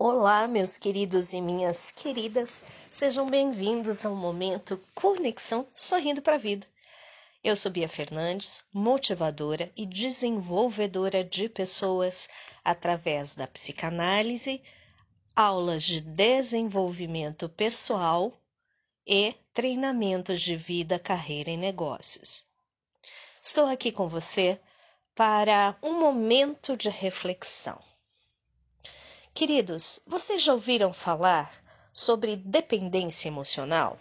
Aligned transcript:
Olá, 0.00 0.46
meus 0.46 0.76
queridos 0.76 1.32
e 1.32 1.40
minhas 1.40 1.90
queridas, 1.90 2.62
sejam 2.88 3.28
bem-vindos 3.28 4.06
ao 4.06 4.14
momento 4.14 4.80
Conexão 4.94 5.66
Sorrindo 5.74 6.22
para 6.22 6.36
a 6.36 6.38
Vida. 6.38 6.64
Eu 7.42 7.56
sou 7.56 7.68
Bia 7.68 7.88
Fernandes, 7.88 8.64
motivadora 8.72 9.72
e 9.76 9.84
desenvolvedora 9.84 11.24
de 11.24 11.48
pessoas 11.48 12.28
através 12.64 13.34
da 13.34 13.48
psicanálise, 13.48 14.62
aulas 15.34 15.82
de 15.82 16.00
desenvolvimento 16.00 17.48
pessoal 17.48 18.32
e 19.04 19.34
treinamentos 19.52 20.40
de 20.40 20.54
vida, 20.54 20.96
carreira 21.00 21.50
e 21.50 21.56
negócios. 21.56 22.44
Estou 23.42 23.66
aqui 23.66 23.90
com 23.90 24.08
você 24.08 24.60
para 25.12 25.76
um 25.82 25.98
momento 25.98 26.76
de 26.76 26.88
reflexão. 26.88 27.80
Queridos, 29.38 30.00
vocês 30.04 30.42
já 30.42 30.52
ouviram 30.52 30.92
falar 30.92 31.62
sobre 31.92 32.34
dependência 32.34 33.28
emocional? 33.28 33.96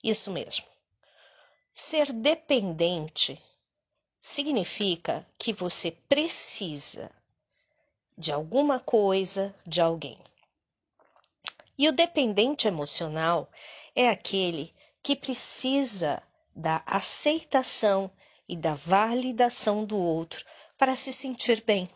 Isso 0.00 0.30
mesmo. 0.30 0.64
Ser 1.74 2.12
dependente 2.12 3.36
significa 4.20 5.26
que 5.36 5.52
você 5.52 5.90
precisa 5.90 7.10
de 8.16 8.30
alguma 8.30 8.78
coisa, 8.78 9.52
de 9.66 9.80
alguém. 9.80 10.20
E 11.76 11.88
o 11.88 11.92
dependente 11.92 12.68
emocional 12.68 13.50
é 13.92 14.08
aquele 14.08 14.72
que 15.02 15.16
precisa 15.16 16.22
da 16.54 16.80
aceitação 16.86 18.08
e 18.48 18.56
da 18.56 18.76
validação 18.76 19.84
do 19.84 19.98
outro 19.98 20.44
para 20.78 20.94
se 20.94 21.12
sentir 21.12 21.64
bem. 21.64 21.90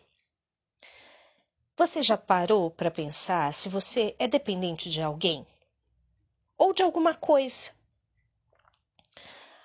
Você 1.80 2.02
já 2.02 2.18
parou 2.18 2.70
para 2.70 2.90
pensar 2.90 3.54
se 3.54 3.70
você 3.70 4.14
é 4.18 4.28
dependente 4.28 4.90
de 4.90 5.00
alguém? 5.00 5.46
Ou 6.58 6.74
de 6.74 6.82
alguma 6.82 7.14
coisa? 7.14 7.70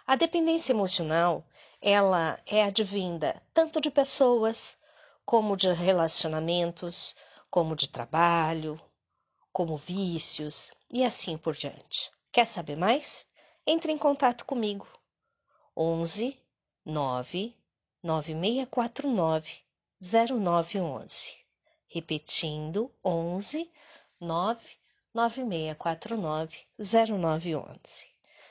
A 0.07 0.16
dependência 0.16 0.72
emocional, 0.72 1.45
ela 1.81 2.39
é 2.45 2.63
advinda 2.63 3.44
tanto 3.53 3.81
de 3.81 3.91
pessoas, 3.91 4.77
como 5.25 5.57
de 5.57 5.69
relacionamentos, 5.73 7.17
como 7.49 7.75
de 7.75 7.89
trabalho, 7.89 8.79
como 9.52 9.75
vícios 9.75 10.73
e 10.89 11.03
assim 11.03 11.38
por 11.38 11.53
diante. 11.53 12.13
Quer 12.31 12.47
saber 12.47 12.77
mais? 12.77 13.27
Entre 13.67 13.91
em 13.91 13.97
contato 13.97 14.45
comigo. 14.45 14.88
11 15.75 16.39
9 16.85 17.53
9649 18.02 19.66
0911 20.00 21.44
repetindo 21.88 22.91
11 23.03 23.72
9 24.19 24.78
9649 25.14 26.66
0911. 26.78 28.08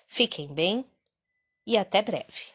Fiquem 0.07 0.53
bem 0.53 0.85
e 1.67 1.77
até 1.77 2.03
breve. 2.03 2.53